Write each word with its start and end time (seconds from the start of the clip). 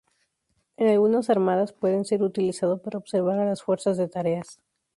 En 0.77 0.87
algunas 0.89 1.29
armadas 1.29 1.73
pueden 1.73 2.05
ser 2.05 2.23
utilizado 2.23 2.81
para 2.81 2.97
observar 2.97 3.37
a 3.37 3.45
las 3.45 3.61
fuerzas 3.61 3.97
de 3.97 4.07
tareas. 4.09 4.59